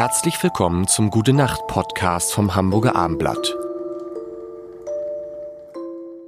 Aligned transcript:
Herzlich 0.00 0.42
willkommen 0.42 0.86
zum 0.86 1.10
Gute 1.10 1.34
Nacht 1.34 1.66
Podcast 1.66 2.32
vom 2.32 2.54
Hamburger 2.54 2.96
Armblatt. 2.96 3.54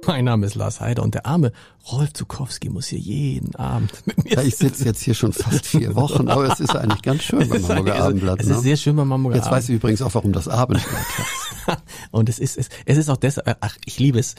Mein 0.07 0.25
Name 0.25 0.45
ist 0.45 0.55
Lars 0.55 0.81
Heider 0.81 1.03
und 1.03 1.13
der 1.13 1.25
arme 1.25 1.51
Rolf 1.91 2.13
Zukowski 2.13 2.69
muss 2.69 2.87
hier 2.87 2.99
jeden 2.99 3.55
Abend 3.55 3.91
mit 4.05 4.23
mir 4.23 4.33
Ja, 4.33 4.41
ich 4.41 4.55
sitze 4.55 4.85
jetzt 4.85 5.01
hier 5.01 5.13
schon 5.13 5.33
fast 5.33 5.65
vier 5.65 5.95
Wochen, 5.95 6.27
aber 6.27 6.51
es 6.51 6.59
ist 6.59 6.75
eigentlich 6.75 7.01
ganz 7.01 7.23
schön 7.23 7.47
beim 7.47 7.67
Hamburger 7.67 7.93
also, 7.95 8.07
Abendblatt. 8.07 8.39
Es 8.41 8.47
ne? 8.47 8.55
ist 8.55 8.61
sehr 8.61 8.77
schön 8.77 8.95
beim 8.95 9.11
Hamburger 9.11 9.37
Jetzt 9.37 9.51
weiß 9.51 9.69
ich 9.69 9.75
übrigens 9.75 10.01
auch, 10.01 10.13
warum 10.13 10.33
das 10.33 10.47
Abendblatt 10.47 11.05
heißt. 11.17 11.81
Und 12.11 12.29
es 12.29 12.39
ist, 12.39 12.57
es, 12.57 12.69
es 12.85 12.97
ist 12.97 13.09
auch 13.09 13.17
deshalb, 13.17 13.57
ach, 13.61 13.77
ich 13.85 13.99
liebe 13.99 14.19
es. 14.19 14.35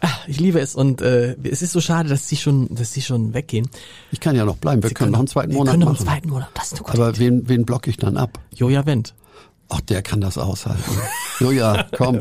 Ach, 0.00 0.26
ich 0.26 0.40
liebe 0.40 0.58
es 0.58 0.74
und 0.74 1.00
äh, 1.00 1.36
es 1.44 1.62
ist 1.62 1.70
so 1.70 1.80
schade, 1.80 2.08
dass 2.08 2.26
sie 2.26 2.36
schon, 2.36 2.74
dass 2.74 2.92
sie 2.92 3.02
schon 3.02 3.34
weggehen. 3.34 3.68
Ich 4.10 4.18
kann 4.18 4.34
ja 4.34 4.44
noch 4.44 4.56
bleiben, 4.56 4.82
wir 4.82 4.88
Sie 4.88 4.94
können 4.94 5.12
noch 5.12 5.20
einen 5.20 5.28
zweiten 5.28 5.52
wir 5.52 5.58
Monat 5.58 5.74
können 5.74 5.84
noch 5.84 5.92
machen. 5.92 6.08
einen 6.08 6.08
zweiten 6.08 6.28
Monat. 6.28 6.48
Das 6.54 6.64
ist 6.64 6.72
eine 6.72 6.82
gute 6.82 6.92
aber 6.94 7.18
wen, 7.18 7.48
wen 7.48 7.64
blocke 7.64 7.88
ich 7.88 7.98
dann 7.98 8.16
ab? 8.16 8.40
Joja 8.52 8.84
Wendt. 8.84 9.14
Ach, 9.74 9.80
der 9.80 10.02
kann 10.02 10.20
das 10.20 10.36
aushalten. 10.36 10.82
Joja, 11.40 11.86
komm. 11.96 12.20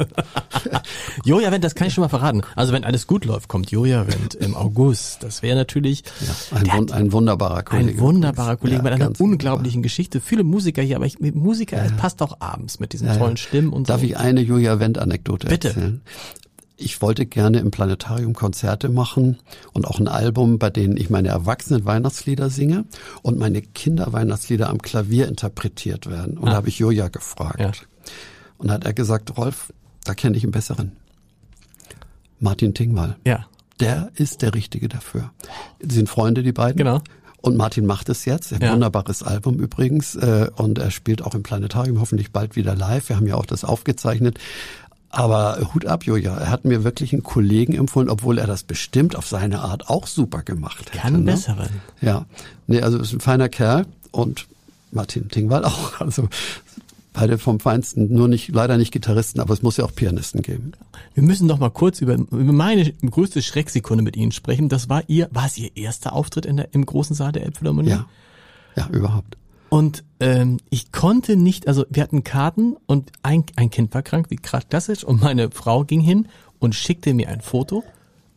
Joja 1.25 1.51
Wendt, 1.51 1.63
das 1.65 1.75
kann 1.75 1.87
ich 1.87 1.93
schon 1.93 2.01
mal 2.03 2.07
verraten. 2.07 2.41
Also 2.55 2.71
wenn 2.71 2.83
alles 2.85 3.07
gut 3.07 3.25
läuft, 3.25 3.49
kommt 3.49 3.71
Joja 3.71 4.07
Wendt 4.07 4.35
im 4.35 4.55
August. 4.55 5.23
Das 5.23 5.41
wäre 5.41 5.55
natürlich 5.57 6.03
Ja, 6.21 6.57
ein, 6.57 6.63
der 6.63 6.73
wun 6.75 6.91
ein 6.91 7.11
wunderbarer 7.11 7.63
Kollege. 7.63 7.91
ein 7.91 7.99
wunderbarer 7.99 8.55
Kollege 8.57 8.77
Ja, 8.77 8.83
mit 8.83 8.93
einer 8.93 9.11
unglaublichen 9.19 9.81
Geschichte. 9.83 10.21
Viele 10.21 10.43
Musiker 10.43 10.81
hier, 10.81 10.95
aber 10.95 11.05
ich, 11.05 11.19
mit 11.19 11.35
Musiker 11.35 11.77
passt 11.97 12.21
auch 12.21 12.37
abends 12.39 12.79
mit 12.79 12.93
diesen 12.93 13.07
Ja, 13.07 13.13
ja. 13.13 13.19
tollen 13.19 13.37
Stimmen 13.37 13.73
und 13.73 13.89
Darf 13.89 13.99
so. 13.99 14.05
ich 14.07 14.17
eine 14.17 14.39
Julia 14.41 14.79
Wendt-Anekdote 14.79 15.47
Bitte. 15.47 15.67
erzählen? 15.69 16.01
Ich 16.83 17.01
wollte 17.01 17.25
gerne 17.25 17.59
im 17.59 17.69
Planetarium 17.71 18.33
Konzerte 18.33 18.89
machen 18.89 19.37
und 19.73 19.85
auch 19.85 19.99
ein 19.99 20.07
Album, 20.07 20.57
bei 20.59 20.69
denen 20.69 20.97
ich 20.97 21.09
meine 21.09 21.27
erwachsenen 21.29 21.85
Weihnachtslieder 21.85 22.49
singe 22.49 22.85
und 23.21 23.37
meine 23.37 23.61
Kinderweihnachtslieder 23.61 24.69
am 24.69 24.79
Klavier 24.81 25.27
interpretiert 25.27 26.09
werden. 26.09 26.37
Und 26.37 26.47
da 26.49 26.53
habe 26.55 26.69
ich 26.69 26.79
Julia 26.79 27.07
gefragt. 27.09 27.59
Ja. 27.59 27.71
Und 28.57 28.67
da 28.69 28.73
hat 28.75 28.85
er 28.85 28.93
gesagt, 28.93 29.37
Rolf, 29.37 29.71
da 30.05 30.13
kenne 30.15 30.35
ich 30.37 30.43
einen 30.43 30.51
besseren. 30.51 30.93
Martin 32.39 32.73
Tingwall. 32.73 33.15
Ja, 33.25 33.45
Der 33.79 34.11
ist 34.15 34.41
der 34.41 34.53
Richtige 34.53 34.87
dafür. 34.89 35.31
Die 35.81 35.93
sind 35.93 36.09
Freunde, 36.09 36.43
die 36.43 36.51
beiden. 36.51 36.77
Genau. 36.77 37.01
Und 37.41 37.57
Martin 37.57 37.85
macht 37.87 38.09
es 38.09 38.25
jetzt. 38.25 38.53
Ein 38.53 38.61
Ja. 38.61 38.73
wunderbares 38.73 39.23
Album 39.23 39.59
übrigens. 39.59 40.15
Äh, 40.15 40.49
Und 40.55 40.77
er 40.77 40.91
spielt 40.91 41.23
auch 41.23 41.33
im 41.33 41.41
Planetarium 41.43 41.99
hoffentlich 41.99 42.31
bald 42.31 42.55
wieder 42.55 42.75
live. 42.75 43.09
Wir 43.09 43.15
haben 43.15 43.25
ja 43.27 43.35
auch 43.35 43.45
das 43.47 43.63
aufgezeichnet. 43.63 44.39
Aber 45.11 45.57
Hut 45.73 45.85
ab, 45.85 46.05
Joja. 46.05 46.37
Er 46.37 46.49
hat 46.49 46.63
mir 46.63 46.83
wirklich 46.83 47.11
einen 47.11 47.23
Kollegen 47.23 47.73
empfohlen, 47.73 48.09
obwohl 48.09 48.37
er 48.37 48.47
das 48.47 48.63
bestimmt 48.63 49.15
auf 49.15 49.27
seine 49.27 49.59
Art 49.59 49.89
auch 49.89 50.07
super 50.07 50.41
gemacht 50.41 50.79
hätte. 50.79 50.97
kann 50.97 51.23
ne? 51.23 51.31
besseren. 51.31 51.69
Ja. 51.99 52.25
Nee, 52.67 52.81
also 52.81 52.97
ist 52.97 53.11
ein 53.11 53.19
feiner 53.19 53.49
Kerl 53.49 53.85
und 54.11 54.47
Martin 54.91 55.29
Tingwall 55.29 55.65
auch. 55.65 55.91
Also 55.99 56.29
beide 57.13 57.37
vom 57.37 57.59
Feinsten, 57.59 58.13
nur 58.13 58.29
nicht, 58.29 58.49
leider 58.49 58.77
nicht 58.77 58.93
Gitarristen, 58.93 59.41
aber 59.41 59.53
es 59.53 59.61
muss 59.61 59.75
ja 59.75 59.83
auch 59.83 59.93
Pianisten 59.93 60.41
geben. 60.41 60.71
Wir 61.13 61.23
müssen 61.23 61.49
doch 61.49 61.59
mal 61.59 61.69
kurz 61.69 61.99
über, 61.99 62.13
über 62.13 62.53
meine 62.53 62.89
größte 62.93 63.41
Schrecksekunde 63.41 64.01
mit 64.01 64.15
Ihnen 64.15 64.31
sprechen. 64.31 64.69
Das 64.69 64.87
war 64.87 65.03
Ihr, 65.07 65.27
war 65.31 65.45
es 65.45 65.57
Ihr 65.57 65.75
erster 65.75 66.13
Auftritt 66.13 66.45
in 66.45 66.55
der, 66.55 66.73
im 66.73 66.85
großen 66.85 67.13
Saal 67.13 67.33
der 67.33 67.43
Elbphilharmonie? 67.43 67.89
Ja. 67.89 68.05
Ja, 68.77 68.87
überhaupt. 68.87 69.35
Und 69.73 70.03
ähm, 70.19 70.57
ich 70.69 70.91
konnte 70.91 71.37
nicht, 71.37 71.69
also 71.69 71.85
wir 71.89 72.03
hatten 72.03 72.25
Karten 72.25 72.75
und 72.87 73.13
ein, 73.23 73.45
ein 73.55 73.69
Kind 73.69 73.93
war 73.93 74.01
krank, 74.01 74.25
wie 74.29 74.35
gerade 74.35 74.65
klassisch, 74.67 75.05
und 75.05 75.21
meine 75.21 75.49
Frau 75.49 75.85
ging 75.85 76.01
hin 76.01 76.27
und 76.59 76.75
schickte 76.75 77.13
mir 77.13 77.29
ein 77.29 77.39
Foto 77.39 77.81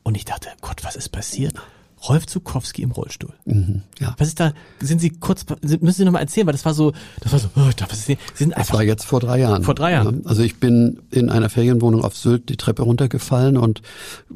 und 0.05 0.17
ich 0.17 0.25
dachte, 0.25 0.51
Gott, 0.61 0.85
was 0.85 0.95
ist 0.95 1.09
passiert? 1.09 1.55
Rolf 2.09 2.27
Zukowski 2.27 2.83
im 2.83 2.91
Rollstuhl. 2.91 3.33
Mhm, 3.47 3.83
ja. 3.99 4.15
Was 4.19 4.29
ist 4.29 4.41
da? 4.41 4.53
Sind 4.81 5.01
Sie 5.01 5.11
kurz? 5.11 5.45
sind- 5.63 5.83
Müssen 5.83 5.99
Sie 5.99 6.05
noch 6.05 6.13
mal 6.13 6.19
erzählen, 6.21 6.47
weil 6.47 6.53
das 6.53 6.65
war 6.65 6.75
so, 6.75 6.93
das 7.21 7.33
war 7.33 7.39
so. 7.39 7.49
Oh, 7.57 7.61
was 7.89 7.99
ist 7.99 8.07
Sie 8.07 8.19
sind 8.35 8.51
Das 8.51 8.59
einfach. 8.59 8.75
war 8.75 8.83
jetzt 8.83 9.05
vor 9.05 9.21
drei 9.21 9.39
Jahren. 9.41 9.63
Vor 9.65 9.75
drei 9.75 9.93
Jahren. 9.93 10.23
Ja, 10.23 10.29
Also 10.29 10.43
ich 10.43 10.61
bin 10.61 11.01
in 11.11 11.31
einer 11.31 11.49
Ferienwohnung 11.49 12.05
auf 12.05 12.17
Sylt 12.17 12.49
die 12.49 12.57
Treppe 12.57 12.83
runtergefallen 12.83 13.57
und 13.57 13.81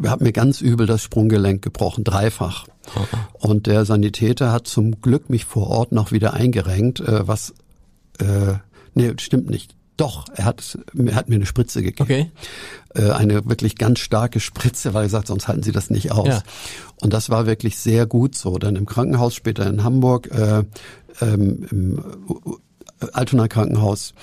habe 0.05 0.25
mir 0.25 0.33
ganz 0.33 0.61
übel 0.61 0.87
das 0.87 1.03
Sprunggelenk 1.03 1.61
gebrochen, 1.63 2.05
dreifach. 2.05 2.67
Und 3.35 3.67
der 3.67 3.85
Sanitäter 3.85 4.51
hat 4.51 4.67
zum 4.67 5.01
Glück 5.03 5.29
mich 5.29 5.45
vor 5.45 5.67
Ort 5.69 5.93
noch 5.93 6.11
wieder 6.11 6.33
eingerenkt, 6.35 7.01
äh, 7.01 7.29
was, 7.29 7.53
äh, 8.19 8.55
nee, 8.95 9.13
stimmt 9.19 9.51
nicht. 9.51 9.75
Doch, 9.99 10.27
er 10.33 10.45
hat, 10.45 10.79
er 10.97 11.15
hat 11.17 11.29
mir 11.29 11.35
eine 11.35 11.45
Spritze 11.45 11.83
gegeben. 11.83 12.03
Okay. 12.03 12.31
Äh, 12.95 13.11
eine 13.11 13.45
wirklich 13.47 13.77
ganz 13.77 13.99
starke 13.99 14.39
Spritze, 14.41 14.95
weil 14.95 15.05
er 15.05 15.09
sagt, 15.11 15.27
sonst 15.27 15.49
halten 15.49 15.65
Sie 15.65 15.73
das 15.73 15.91
nicht 15.91 16.13
aus. 16.13 16.29
Ja. 16.29 16.43
Und 17.01 17.13
das 17.13 17.31
war 17.31 17.47
wirklich 17.47 17.77
sehr 17.79 18.07
gut 18.07 18.37
so. 18.37 18.59
Dann 18.59 18.77
im 18.77 18.87
Krankenhaus, 18.87 19.35
später 19.35 19.67
in 19.67 19.83
Hamburg, 19.83 20.31
äh, 20.31 20.63
ähm, 21.21 21.67
im 21.71 21.99
äh, 23.01 23.07
Altona 23.13 23.49
Krankenhaus, 23.49 24.15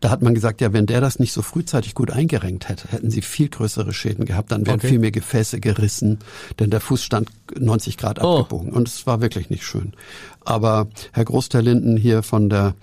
da 0.00 0.10
hat 0.10 0.22
man 0.22 0.34
gesagt, 0.34 0.60
ja, 0.60 0.72
wenn 0.72 0.86
der 0.86 1.00
das 1.00 1.18
nicht 1.18 1.32
so 1.32 1.42
frühzeitig 1.42 1.94
gut 1.94 2.10
eingerenkt 2.10 2.68
hätte, 2.68 2.88
hätten 2.88 3.10
sie 3.10 3.22
viel 3.22 3.48
größere 3.48 3.92
Schäden 3.92 4.24
gehabt, 4.26 4.52
dann 4.52 4.64
wären 4.66 4.76
Okay. 4.76 4.88
viel 4.88 4.98
mehr 5.00 5.10
Gefäße 5.10 5.58
gerissen, 5.60 6.18
denn 6.60 6.70
der 6.70 6.80
Fuß 6.80 7.02
stand 7.02 7.30
90 7.58 7.96
Grad 7.96 8.22
Oh. 8.22 8.38
abgebogen 8.40 8.72
und 8.72 8.86
es 8.88 9.06
war 9.06 9.20
wirklich 9.20 9.50
nicht 9.50 9.64
schön. 9.64 9.92
Aber 10.44 10.86
Herr 11.12 11.24
Großterlinden 11.24 11.96
hier 11.96 12.22
von 12.22 12.48
der 12.48 12.74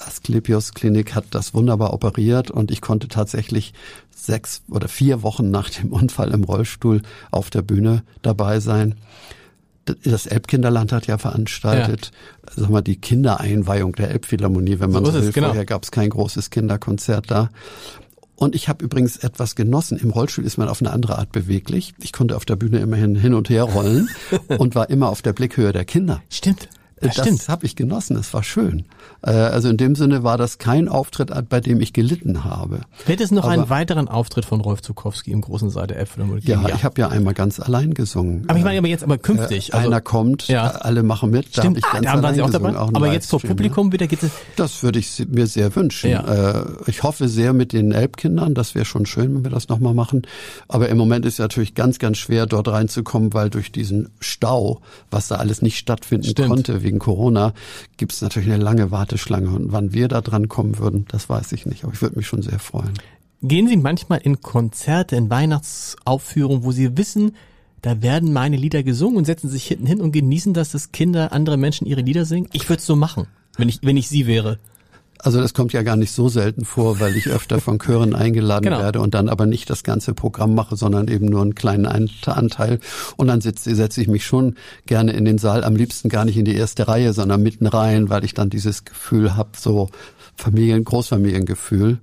Asklepios 0.00 0.72
Klinik 0.74 1.14
hat 1.14 1.26
das 1.30 1.54
wunderbar 1.54 1.92
operiert 1.92 2.50
und 2.50 2.70
ich 2.70 2.80
konnte 2.80 3.08
tatsächlich 3.08 3.72
sechs 4.14 4.62
oder 4.70 4.88
vier 4.88 5.22
Wochen 5.22 5.50
nach 5.50 5.70
dem 5.70 5.92
Unfall 5.92 6.32
im 6.32 6.44
Rollstuhl 6.44 7.02
auf 7.30 7.50
der 7.50 7.62
Bühne 7.62 8.02
dabei 8.22 8.60
sein. 8.60 8.96
Das 10.04 10.26
Elbkinderland 10.26 10.92
hat 10.92 11.06
ja 11.06 11.16
veranstaltet, 11.18 12.10
sag 12.54 12.70
mal, 12.70 12.82
die 12.82 12.96
Kindereinweihung 12.96 13.92
der 13.94 14.10
Elbphilharmonie, 14.10 14.80
wenn 14.80 14.90
man 14.90 15.04
So 15.04 15.10
so, 15.12 15.18
ist 15.18 15.22
es, 15.22 15.26
will. 15.26 15.32
genau. 15.34 15.46
Vorher 15.48 15.64
gab 15.64 15.82
es 15.84 15.90
kein 15.90 16.10
großes 16.10 16.50
Kinderkonzert 16.50 17.30
da. 17.30 17.50
Und 18.34 18.54
ich 18.54 18.68
habe 18.68 18.84
übrigens 18.84 19.16
etwas 19.16 19.54
genossen. 19.54 19.96
Im 19.98 20.10
Rollstuhl 20.10 20.44
ist 20.44 20.58
man 20.58 20.68
auf 20.68 20.82
eine 20.82 20.90
andere 20.92 21.16
Art 21.18 21.32
beweglich. 21.32 21.94
Ich 22.02 22.12
konnte 22.12 22.36
auf 22.36 22.44
der 22.44 22.56
Bühne 22.56 22.78
immerhin 22.80 23.16
hin 23.16 23.32
und 23.32 23.48
her 23.48 23.62
rollen 23.62 24.10
und 24.58 24.74
war 24.74 24.90
immer 24.90 25.08
auf 25.08 25.22
der 25.22 25.32
Blickhöhe 25.32 25.72
der 25.72 25.84
Kinder. 25.86 26.22
Stimmt. 26.28 26.68
Das, 26.98 27.14
Das 27.16 27.26
stimmt. 27.26 27.48
habe 27.48 27.66
ich 27.66 27.76
genossen, 27.76 28.16
es 28.16 28.32
war 28.32 28.42
schön. 28.42 28.86
Äh, 29.22 29.30
Also 29.32 29.68
in 29.68 29.76
dem 29.76 29.94
Sinne 29.94 30.22
war 30.22 30.38
das 30.38 30.56
kein 30.56 30.88
Auftritt, 30.88 31.30
bei 31.50 31.60
dem 31.60 31.80
ich 31.82 31.92
gelitten 31.92 32.42
habe. 32.44 32.80
Wird 33.04 33.20
es 33.20 33.30
noch 33.30 33.44
einen 33.44 33.62
Aber- 33.62 33.70
weiteren 33.70 34.08
Auftritt 34.08 34.46
von 34.46 34.62
Rolf 34.62 34.80
Zukowski 34.80 35.30
im 35.30 35.42
großen 35.42 35.68
Saal 35.68 35.88
der 35.88 35.98
Elbphilharmonie 35.98 36.40
Ja, 36.44 36.56
geben? 36.62 36.72
ich 36.74 36.84
habe 36.84 36.98
ja 36.98 37.08
einmal 37.08 37.34
ganz 37.34 37.60
allein 37.60 37.92
gesungen. 37.92 38.44
Aber 38.48 38.58
ich 38.58 38.64
meine 38.64 38.78
aber 38.78 38.88
jetzt 38.88 39.04
aber 39.04 39.18
künftig. 39.18 39.74
Äh, 39.74 39.76
einer 39.76 40.00
kommt, 40.00 40.48
Ja. 40.48 40.68
alle 40.68 41.02
machen 41.02 41.30
mit, 41.30 41.48
da 41.56 41.64
habe 41.64 41.72
Stimmt, 41.72 41.78
ich 41.78 41.84
ah, 41.84 41.92
ganz 41.92 42.06
waren 42.06 42.24
allein 42.24 42.40
auch 42.40 42.46
gesungen, 42.46 42.72
dabei. 42.72 42.78
auch 42.78 42.94
aber 42.94 43.12
jetzt 43.12 43.28
vor? 43.28 43.40
Publikum 43.40 43.92
wieder 43.92 44.06
geht 44.06 44.22
es. 44.22 44.30
Das 44.56 44.82
würde 44.82 44.98
ich 44.98 45.22
mir 45.28 45.46
sehr 45.46 45.76
wünschen. 45.76 46.10
Ja. 46.10 46.60
Äh, 46.60 46.64
Ich 46.86 47.02
hoffe 47.02 47.28
sehr 47.28 47.52
mit 47.52 47.74
den 47.74 47.92
Elbkindern, 47.92 48.54
das 48.54 48.74
wäre 48.74 48.86
schon 48.86 49.04
schön, 49.04 49.34
wenn 49.34 49.44
wir 49.44 49.50
das 49.50 49.68
nochmal 49.68 49.92
machen. 49.92 50.22
Aber 50.66 50.88
im 50.88 50.96
Moment 50.96 51.26
ist 51.26 51.34
es 51.34 51.38
natürlich 51.40 51.74
ganz, 51.74 51.98
ganz 51.98 52.16
schwer, 52.16 52.46
dort 52.46 52.68
reinzukommen, 52.68 53.34
weil 53.34 53.50
durch 53.50 53.70
diesen 53.70 54.08
Stau, 54.20 54.80
was 55.10 55.28
da 55.28 55.36
alles 55.36 55.60
nicht 55.60 55.76
stattfinden 55.76 56.28
Stimmt. 56.30 56.48
konnte 56.48 56.82
wegen 56.86 56.98
Corona, 56.98 57.52
gibt 57.98 58.12
es 58.14 58.22
natürlich 58.22 58.50
eine 58.50 58.62
lange 58.62 58.90
Warteschlange. 58.90 59.50
Und 59.50 59.72
wann 59.72 59.92
wir 59.92 60.08
da 60.08 60.22
dran 60.22 60.48
kommen 60.48 60.78
würden, 60.78 61.04
das 61.08 61.28
weiß 61.28 61.52
ich 61.52 61.66
nicht. 61.66 61.84
Aber 61.84 61.92
ich 61.92 62.00
würde 62.00 62.16
mich 62.16 62.26
schon 62.26 62.40
sehr 62.40 62.58
freuen. 62.58 62.94
Gehen 63.42 63.68
Sie 63.68 63.76
manchmal 63.76 64.20
in 64.20 64.40
Konzerte, 64.40 65.16
in 65.16 65.28
Weihnachtsaufführungen, 65.28 66.64
wo 66.64 66.72
Sie 66.72 66.96
wissen, 66.96 67.32
da 67.82 68.00
werden 68.00 68.32
meine 68.32 68.56
Lieder 68.56 68.82
gesungen 68.82 69.18
und 69.18 69.26
setzen 69.26 69.50
sich 69.50 69.66
hinten 69.66 69.86
hin 69.86 70.00
und 70.00 70.12
genießen 70.12 70.54
das, 70.54 70.70
dass 70.70 70.92
Kinder, 70.92 71.32
andere 71.32 71.58
Menschen 71.58 71.86
ihre 71.86 72.00
Lieder 72.00 72.24
singen? 72.24 72.48
Ich 72.52 72.68
würde 72.68 72.80
es 72.80 72.86
so 72.86 72.96
machen, 72.96 73.26
wenn 73.58 73.68
ich, 73.68 73.80
wenn 73.82 73.96
ich 73.96 74.08
Sie 74.08 74.26
wäre. 74.26 74.58
Also 75.22 75.40
das 75.40 75.54
kommt 75.54 75.72
ja 75.72 75.82
gar 75.82 75.96
nicht 75.96 76.12
so 76.12 76.28
selten 76.28 76.64
vor, 76.64 77.00
weil 77.00 77.16
ich 77.16 77.28
öfter 77.28 77.60
von 77.60 77.78
Chören 77.78 78.14
eingeladen 78.14 78.64
Genau. 78.64 78.78
werde 78.78 79.00
und 79.00 79.14
dann 79.14 79.28
aber 79.28 79.46
nicht 79.46 79.68
das 79.70 79.82
ganze 79.82 80.14
Programm 80.14 80.54
mache, 80.54 80.76
sondern 80.76 81.08
eben 81.08 81.26
nur 81.26 81.42
einen 81.42 81.54
kleinen 81.54 81.86
Ein- 81.86 82.10
Anteil. 82.26 82.80
Und 83.16 83.28
dann 83.28 83.40
setze 83.40 84.00
ich 84.00 84.08
mich 84.08 84.24
schon 84.26 84.56
gerne 84.86 85.12
in 85.12 85.24
den 85.24 85.38
Saal, 85.38 85.64
am 85.64 85.74
liebsten 85.76 86.08
gar 86.08 86.24
nicht 86.24 86.36
in 86.36 86.44
die 86.44 86.54
erste 86.54 86.86
Reihe, 86.88 87.12
sondern 87.12 87.42
mitten 87.42 87.66
rein, 87.66 88.10
weil 88.10 88.24
ich 88.24 88.34
dann 88.34 88.50
dieses 88.50 88.84
Gefühl 88.84 89.36
habe, 89.36 89.50
so 89.56 89.90
Familien, 90.36 90.84
Großfamiliengefühl. 90.84 91.98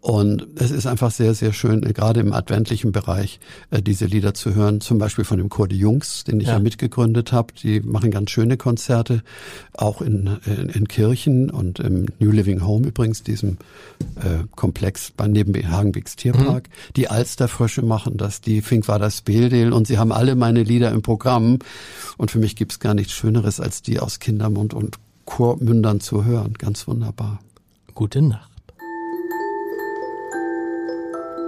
Und 0.00 0.46
es 0.54 0.70
ist 0.70 0.86
einfach 0.86 1.10
sehr, 1.10 1.34
sehr 1.34 1.52
schön, 1.52 1.82
äh, 1.82 1.92
gerade 1.92 2.20
im 2.20 2.32
adventlichen 2.32 2.92
Bereich, 2.92 3.40
äh, 3.70 3.82
diese 3.82 4.06
Lieder 4.06 4.32
zu 4.32 4.54
hören. 4.54 4.80
Zum 4.80 4.98
Beispiel 4.98 5.24
von 5.24 5.38
dem 5.38 5.48
Chor 5.48 5.66
Die 5.66 5.78
Jungs, 5.78 6.24
den 6.24 6.40
ich 6.40 6.46
Ja. 6.46 6.54
ja, 6.54 6.58
mitgegründet 6.60 7.32
habe. 7.32 7.52
Die 7.62 7.80
machen 7.80 8.10
ganz 8.10 8.30
schöne 8.30 8.56
Konzerte, 8.56 9.22
auch 9.74 10.00
in, 10.00 10.38
in, 10.46 10.68
in 10.68 10.88
Kirchen 10.88 11.50
und 11.50 11.80
im 11.80 12.06
New 12.20 12.30
Living 12.30 12.64
Home 12.64 12.86
übrigens, 12.86 13.22
diesem 13.22 13.58
äh, 14.16 14.44
Komplex 14.54 15.10
bei 15.10 15.26
neben 15.26 15.52
Hagenbecks 15.68 16.16
Tierpark. 16.16 16.68
Die 16.96 17.08
Alsterfrösche 17.08 17.82
machen 17.82 18.16
das, 18.16 18.40
die 18.40 18.62
Fink 18.62 18.86
war 18.86 18.98
das 18.98 19.22
Beldel 19.22 19.72
und 19.72 19.86
sie 19.86 19.98
haben 19.98 20.12
alle 20.12 20.36
meine 20.36 20.62
Lieder 20.62 20.92
im 20.92 21.02
Programm. 21.02 21.58
Und 22.16 22.30
für 22.30 22.38
mich 22.38 22.54
gibt's 22.54 22.78
gar 22.78 22.94
nichts 22.94 23.12
Schöneres, 23.12 23.60
als 23.60 23.82
die 23.82 23.98
aus 23.98 24.20
Kindermund 24.20 24.74
und 24.74 24.98
Chormündern 25.24 26.00
zu 26.00 26.24
hören. 26.24 26.54
Ganz 26.54 26.86
wunderbar. 26.86 27.40
Gute 27.94 28.22
Nacht. 28.22 28.57